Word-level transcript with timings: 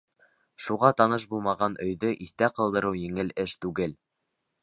Шуға 0.67 0.89
таныш 1.01 1.25
булмаған 1.33 1.75
өйҙө 1.85 2.11
иҫтә 2.27 2.49
ҡалдырыу 2.61 2.97
еңел 3.03 3.31
эш 3.47 3.57
түгел. 3.67 3.97